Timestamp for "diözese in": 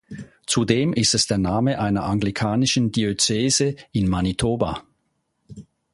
2.91-4.09